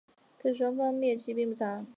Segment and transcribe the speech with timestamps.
[0.41, 1.85] 可使双方的蜜月期并不长。